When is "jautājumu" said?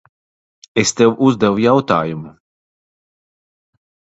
1.65-2.33